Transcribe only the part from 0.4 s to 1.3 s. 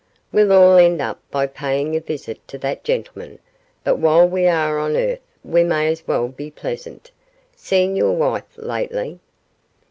all end up